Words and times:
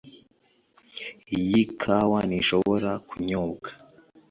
Iyi 1.39 1.61
kawa 1.81 2.19
ntishobora 2.29 2.91
kunyobwa 3.07 3.69